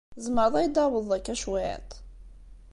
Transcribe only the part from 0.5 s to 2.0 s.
ad iyi-d-tɛawdeḍ akka cwiṭ?